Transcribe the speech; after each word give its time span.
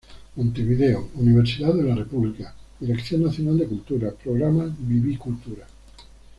Montevideo, 0.37 1.09
Universidad 1.13 1.75
de 1.75 1.83
la 1.83 1.93
República, 1.93 2.55
Dirección 2.79 3.21
Nacional 3.21 3.59
de 3.59 3.67
Cultura, 3.67 4.09
Programa 4.11 4.75
Viví 4.79 5.15
Cultura. 5.15 5.67